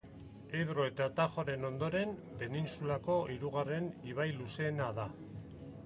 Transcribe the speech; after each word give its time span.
Ebro 0.59 0.85
eta 0.91 1.05
Tajoren 1.19 1.67
ondoren, 1.69 2.15
penintsulako 2.41 3.19
hirugarren 3.35 3.93
ibai 4.15 4.31
luzeena 4.41 4.91
da. 5.03 5.11